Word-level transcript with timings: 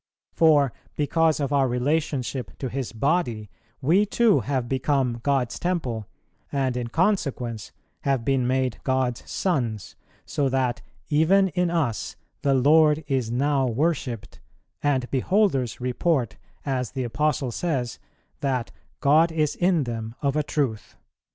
For, 0.33 0.73
because 0.95 1.39
of 1.39 1.53
our 1.53 1.67
relationship 1.67 2.57
to 2.57 2.69
His 2.69 2.91
Body, 2.91 3.51
we 3.81 4.03
too 4.03 4.39
have 4.39 4.67
become 4.67 5.19
God's 5.21 5.59
temple, 5.59 6.07
and 6.51 6.75
in 6.75 6.87
consequence 6.87 7.71
have 8.01 8.25
been 8.25 8.47
made 8.47 8.79
God's 8.83 9.29
sons, 9.29 9.95
so 10.25 10.49
that 10.49 10.81
even 11.09 11.49
in 11.49 11.69
us 11.69 12.15
the 12.41 12.55
Lord 12.55 13.03
is 13.07 13.29
now 13.29 13.67
worshipped, 13.67 14.39
and 14.81 15.07
beholders 15.11 15.79
report, 15.79 16.35
as 16.65 16.93
the 16.93 17.03
Apostle 17.03 17.51
says, 17.51 17.99
that 18.39 18.71
'God 19.01 19.31
is 19.31 19.55
in 19.55 19.83
them 19.83 20.15
of 20.23 20.35
a 20.35 20.41
truth.'" 20.41 20.95